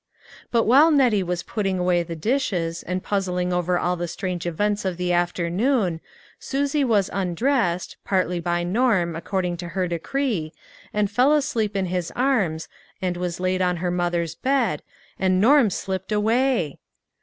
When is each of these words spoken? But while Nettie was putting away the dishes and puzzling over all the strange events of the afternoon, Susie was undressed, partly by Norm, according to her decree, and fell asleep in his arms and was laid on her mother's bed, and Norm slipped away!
But 0.49 0.63
while 0.63 0.89
Nettie 0.89 1.21
was 1.21 1.43
putting 1.43 1.77
away 1.77 2.01
the 2.01 2.15
dishes 2.15 2.81
and 2.81 3.03
puzzling 3.03 3.53
over 3.53 3.77
all 3.77 3.95
the 3.95 4.07
strange 4.07 4.47
events 4.47 4.83
of 4.83 4.97
the 4.97 5.13
afternoon, 5.13 6.01
Susie 6.39 6.83
was 6.83 7.11
undressed, 7.13 7.97
partly 8.03 8.39
by 8.39 8.63
Norm, 8.63 9.15
according 9.15 9.57
to 9.57 9.67
her 9.77 9.87
decree, 9.87 10.53
and 10.91 11.11
fell 11.11 11.33
asleep 11.33 11.75
in 11.75 11.85
his 11.85 12.11
arms 12.15 12.67
and 12.99 13.15
was 13.15 13.39
laid 13.39 13.61
on 13.61 13.77
her 13.77 13.91
mother's 13.91 14.33
bed, 14.33 14.81
and 15.19 15.39
Norm 15.39 15.69
slipped 15.69 16.11
away! 16.11 16.79